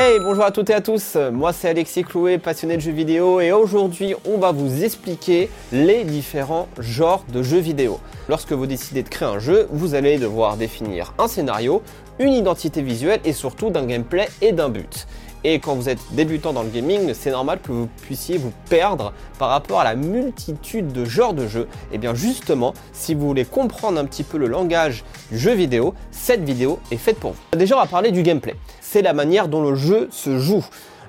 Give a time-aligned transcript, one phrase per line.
[0.00, 3.40] Hey, bonjour à toutes et à tous, moi c'est Alexis Clouet, passionné de jeux vidéo
[3.40, 7.98] et aujourd'hui on va vous expliquer les différents genres de jeux vidéo.
[8.28, 11.82] Lorsque vous décidez de créer un jeu, vous allez devoir définir un scénario,
[12.20, 15.08] une identité visuelle et surtout d'un gameplay et d'un but.
[15.42, 19.12] Et quand vous êtes débutant dans le gaming, c'est normal que vous puissiez vous perdre
[19.40, 21.66] par rapport à la multitude de genres de jeux.
[21.92, 25.94] Et bien justement, si vous voulez comprendre un petit peu le langage du jeu vidéo,
[26.12, 27.58] cette vidéo est faite pour vous.
[27.58, 28.54] Déjà, on va parler du gameplay.
[28.90, 30.64] C'est la manière dont le jeu se joue.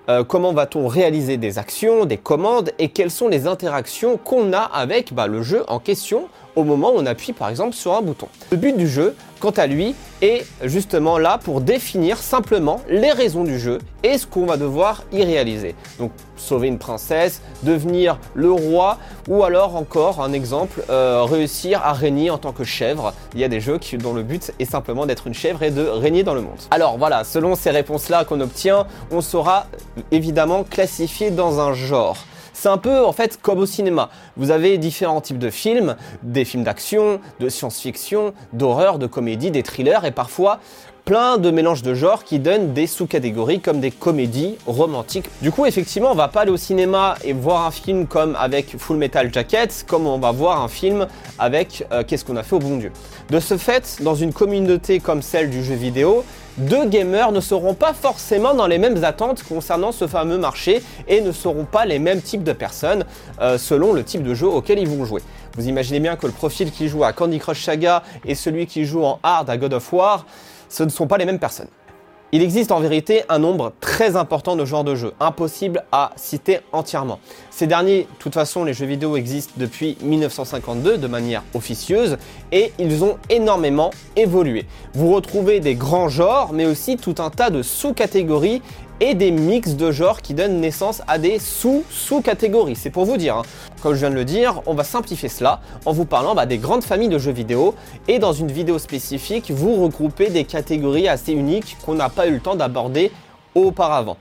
[0.09, 4.59] Euh, comment va-t-on réaliser des actions, des commandes et quelles sont les interactions qu'on a
[4.59, 6.27] avec bah, le jeu en question
[6.63, 8.27] moment où on appuie par exemple sur un bouton.
[8.51, 13.43] Le but du jeu, quant à lui, est justement là pour définir simplement les raisons
[13.43, 15.75] du jeu et ce qu'on va devoir y réaliser.
[15.97, 21.93] Donc sauver une princesse, devenir le roi ou alors encore un exemple, euh, réussir à
[21.93, 23.13] régner en tant que chèvre.
[23.33, 25.83] Il y a des jeux dont le but est simplement d'être une chèvre et de
[25.83, 26.59] régner dans le monde.
[26.71, 29.67] Alors voilà, selon ces réponses-là qu'on obtient, on sera
[30.11, 32.17] évidemment classifié dans un genre.
[32.59, 34.09] C'est un peu en fait comme au cinéma.
[34.35, 39.63] Vous avez différents types de films, des films d'action, de science-fiction, d'horreur, de comédie, des
[39.63, 40.59] thrillers et parfois
[41.05, 45.29] plein de mélanges de genres qui donnent des sous-catégories comme des comédies romantiques.
[45.41, 48.77] Du coup, effectivement, on va pas aller au cinéma et voir un film comme avec
[48.77, 51.07] Full Metal Jacket, comme on va voir un film
[51.39, 52.91] avec euh, Qu'est-ce qu'on a fait au bon Dieu?
[53.29, 56.25] De ce fait, dans une communauté comme celle du jeu vidéo,
[56.59, 61.21] deux gamers ne seront pas forcément dans les mêmes attentes concernant ce fameux marché et
[61.21, 63.05] ne seront pas les mêmes types de personnes
[63.41, 65.21] euh, selon le type de jeu auquel ils vont jouer.
[65.55, 68.85] Vous imaginez bien que le profil qui joue à Candy Crush Saga et celui qui
[68.85, 70.25] joue en hard à God of War,
[70.67, 71.69] ce ne sont pas les mêmes personnes.
[72.31, 76.59] Il existe en vérité un nombre très important de genres de jeux, impossible à citer
[76.71, 77.19] entièrement.
[77.49, 82.17] Ces derniers, de toute façon, les jeux vidéo existent depuis 1952 de manière officieuse
[82.51, 84.67] et ils ont énormément évolué.
[84.93, 88.61] Vous retrouvez des grands genres, mais aussi tout un tas de sous-catégories
[88.99, 92.75] et des mix de genres qui donnent naissance à des sous-sous-catégories.
[92.75, 93.37] C'est pour vous dire.
[93.37, 93.43] Hein.
[93.81, 96.57] Comme je viens de le dire, on va simplifier cela en vous parlant bah, des
[96.57, 97.75] grandes familles de jeux vidéo
[98.07, 102.31] et dans une vidéo spécifique, vous regroupez des catégories assez uniques qu'on n'a pas eu
[102.31, 103.11] le temps d'aborder
[103.55, 104.17] auparavant.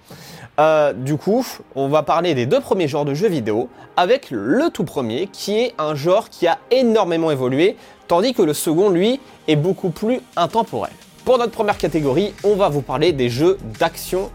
[0.60, 1.46] Euh, du coup,
[1.76, 5.58] on va parler des deux premiers genres de jeux vidéo avec le tout premier qui
[5.58, 7.76] est un genre qui a énormément évolué
[8.08, 10.90] tandis que le second, lui, est beaucoup plus intemporel.
[11.24, 14.30] Pour notre première catégorie, on va vous parler des jeux d'action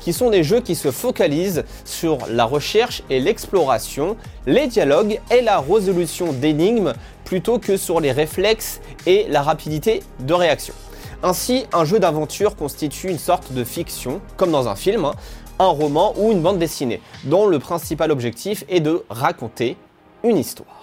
[0.00, 5.42] qui sont des jeux qui se focalisent sur la recherche et l'exploration, les dialogues et
[5.42, 10.74] la résolution d'énigmes plutôt que sur les réflexes et la rapidité de réaction.
[11.22, 15.14] Ainsi, un jeu d'aventure constitue une sorte de fiction, comme dans un film, hein,
[15.58, 19.76] un roman ou une bande dessinée, dont le principal objectif est de raconter
[20.22, 20.77] une histoire.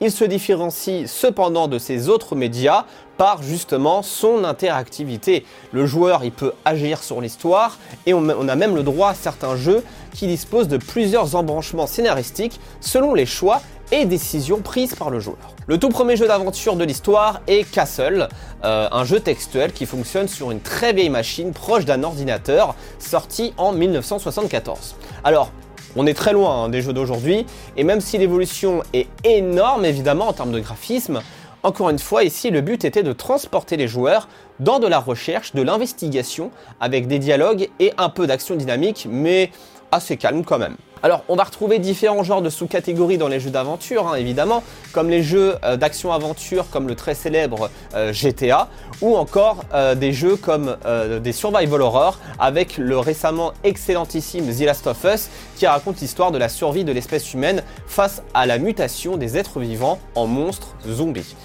[0.00, 2.84] Il se différencie cependant de ces autres médias
[3.16, 5.46] par justement son interactivité.
[5.72, 9.56] Le joueur il peut agir sur l'histoire et on, a même le droit à certains
[9.56, 13.60] jeux qui disposent de plusieurs embranchements scénaristiques selon les choix
[13.92, 15.54] et décisions prises par le joueur.
[15.68, 18.28] Le tout premier jeu d'aventure de l'histoire est Castle,
[18.64, 23.54] euh, un jeu textuel qui fonctionne sur une très vieille machine proche d'un ordinateur sorti
[23.56, 24.96] en 1974.
[25.22, 25.52] Alors,
[25.96, 27.46] on est très loin hein, des jeux d'aujourd'hui,
[27.76, 31.20] et même si l'évolution est énorme évidemment en termes de graphisme,
[31.62, 34.28] encore une fois ici le but était de transporter les joueurs
[34.60, 36.50] dans de la recherche, de l'investigation,
[36.80, 39.50] avec des dialogues et un peu d'action dynamique, mais
[39.94, 40.76] assez calme quand même.
[41.02, 44.62] Alors, on va retrouver différents genres de sous-catégories dans les jeux d'aventure, hein, évidemment,
[44.92, 48.68] comme les jeux euh, d'action-aventure, comme le très célèbre euh, GTA,
[49.02, 50.76] ou encore euh, des jeux comme
[51.22, 56.38] des survival horror, avec le récemment excellentissime The Last of Us, qui raconte l'histoire de
[56.38, 61.36] la survie de l'espèce humaine face à la mutation des êtres vivants en monstres zombies.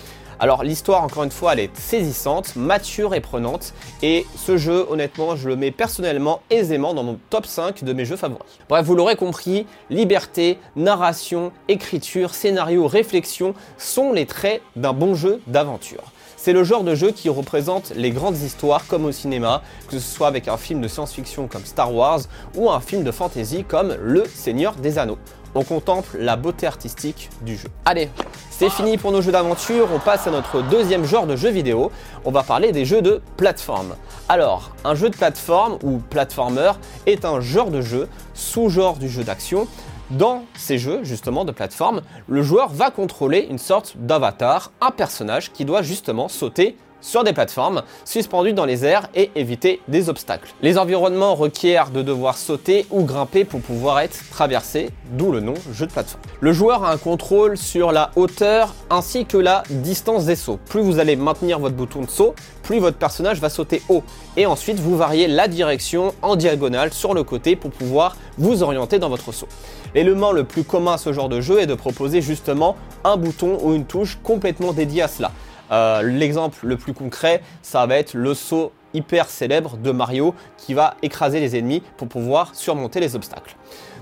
[0.42, 3.74] Alors l'histoire, encore une fois, elle est saisissante, mature et prenante.
[4.02, 8.06] Et ce jeu, honnêtement, je le mets personnellement aisément dans mon top 5 de mes
[8.06, 8.46] jeux favoris.
[8.70, 15.42] Bref, vous l'aurez compris, liberté, narration, écriture, scénario, réflexion sont les traits d'un bon jeu
[15.48, 16.04] d'aventure.
[16.38, 20.16] C'est le genre de jeu qui représente les grandes histoires comme au cinéma, que ce
[20.16, 22.22] soit avec un film de science-fiction comme Star Wars
[22.56, 25.18] ou un film de fantasy comme Le Seigneur des Anneaux.
[25.56, 27.70] On contemple la beauté artistique du jeu.
[27.86, 28.10] Allez,
[28.50, 31.92] c'est fini pour nos jeux d'aventure, on passe à notre deuxième genre de jeu vidéo,
[32.26, 33.96] on va parler des jeux de plateforme.
[34.28, 36.72] Alors, un jeu de plateforme ou platformer
[37.06, 39.68] est un genre de jeu, sous-genre du jeu d'action,
[40.10, 45.52] dans ces jeux, justement, de plateforme, le joueur va contrôler une sorte d'avatar, un personnage
[45.52, 50.54] qui doit justement sauter sur des plateformes suspendues dans les airs et éviter des obstacles.
[50.62, 55.54] Les environnements requièrent de devoir sauter ou grimper pour pouvoir être traversés, d'où le nom
[55.74, 56.22] jeu de plateforme.
[56.40, 60.60] Le joueur a un contrôle sur la hauteur ainsi que la distance des sauts.
[60.70, 64.04] Plus vous allez maintenir votre bouton de saut, plus votre personnage va sauter haut.
[64.38, 69.00] Et ensuite, vous variez la direction en diagonale sur le côté pour pouvoir vous orienter
[69.00, 69.48] dans votre saut.
[69.96, 73.58] L'élément le plus commun à ce genre de jeu est de proposer justement un bouton
[73.64, 75.32] ou une touche complètement dédié à cela.
[75.72, 80.74] Euh, l'exemple le plus concret, ça va être le saut hyper célèbre de Mario qui
[80.74, 83.56] va écraser les ennemis pour pouvoir surmonter les obstacles.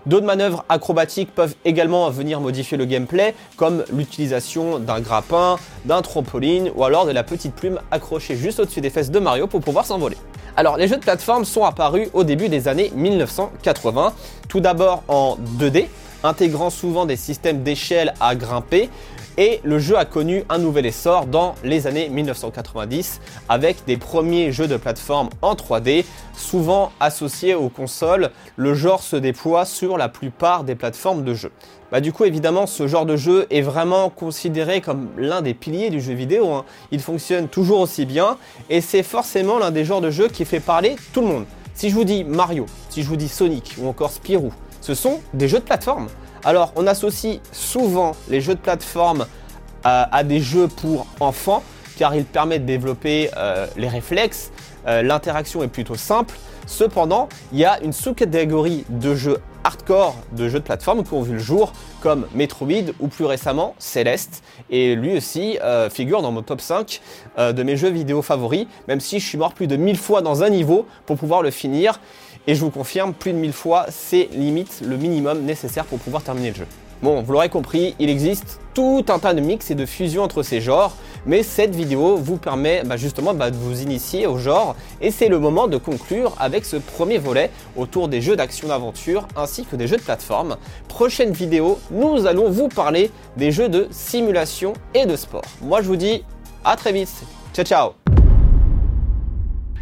[0.05, 6.71] D'autres manœuvres acrobatiques peuvent également venir modifier le gameplay, comme l'utilisation d'un grappin, d'un trampoline
[6.75, 9.85] ou alors de la petite plume accrochée juste au-dessus des fesses de Mario pour pouvoir
[9.85, 10.15] s'envoler.
[10.55, 14.13] Alors les jeux de plateforme sont apparus au début des années 1980,
[14.47, 15.87] tout d'abord en 2D,
[16.27, 18.89] intégrant souvent des systèmes d'échelle à grimper,
[19.37, 24.51] et le jeu a connu un nouvel essor dans les années 1990 avec des premiers
[24.51, 28.31] jeux de plateforme en 3D, souvent associés aux consoles.
[28.55, 31.51] Le genre se déploie sur la plupart des plateformes de jeu.
[31.91, 35.91] Bah, du coup, évidemment, ce genre de jeu est vraiment considéré comme l'un des piliers
[35.91, 36.51] du jeu vidéo.
[36.51, 36.65] Hein.
[36.91, 38.37] Il fonctionne toujours aussi bien
[38.71, 41.45] et c'est forcément l'un des genres de jeux qui fait parler tout le monde.
[41.75, 44.51] Si je vous dis Mario, si je vous dis Sonic ou encore Spirou,
[44.81, 46.07] ce sont des jeux de plateforme.
[46.43, 49.25] Alors, on associe souvent les jeux de plateforme
[49.85, 51.63] euh, à, des jeux pour enfants,
[51.97, 54.51] car ils permettent de développer euh, les réflexes,
[54.87, 56.35] euh, l'interaction est plutôt simple.
[56.65, 61.21] Cependant, il y a une sous-catégorie de jeux hardcore, de jeux de plateforme qui ont
[61.21, 64.41] vu le jour, comme Metroid ou plus récemment Celeste.
[64.69, 65.59] Et lui aussi
[65.91, 67.01] figure dans mon top 5
[67.37, 70.41] de mes jeux vidéo favoris, même si je suis mort plus de 1000 fois dans
[70.41, 71.99] un niveau pour pouvoir le finir.
[72.47, 76.23] Et je vous confirme, plus de 1000 fois, c'est limite le minimum nécessaire pour pouvoir
[76.23, 76.67] terminer le jeu.
[77.03, 80.41] Bon, vous l'aurez compris, il existe tout un tas de mix et de fusions entre
[80.43, 84.75] ces genres, mais cette vidéo vous permet bah, justement bah, de vous initier au genre,
[85.01, 89.65] et c'est le moment de conclure avec ce premier volet autour des jeux d'action-aventure ainsi
[89.65, 90.57] que des jeux de plateforme.
[90.87, 95.43] Prochaine vidéo, nous allons vous parler des jeux de simulation et de sport.
[95.61, 96.23] Moi je vous dis
[96.63, 97.23] à très vite,
[97.53, 97.91] ciao ciao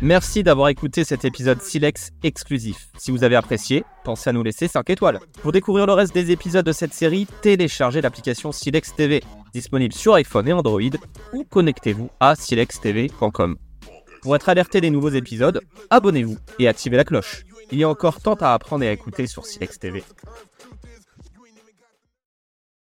[0.01, 2.89] Merci d'avoir écouté cet épisode Silex exclusif.
[2.97, 5.19] Si vous avez apprécié, pensez à nous laisser 5 étoiles.
[5.41, 9.23] Pour découvrir le reste des épisodes de cette série, téléchargez l'application Silex TV,
[9.55, 10.81] disponible sur iPhone et Android,
[11.33, 13.55] ou connectez-vous à silextv.com.
[14.21, 17.45] Pour être alerté des nouveaux épisodes, abonnez-vous et activez la cloche.
[17.71, 20.03] Il y a encore tant à apprendre et à écouter sur Silex TV.